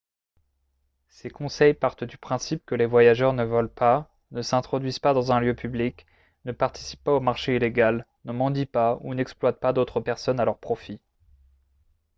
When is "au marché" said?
7.13-7.55